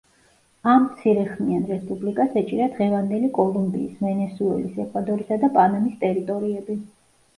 [0.69, 6.83] ამ მცირეხნიან რესპუბლიკას ეჭირა დღევანდელი კოლუმბიის, ვენესუელის, ეკვადორისა და პანამის ტერიტორიები.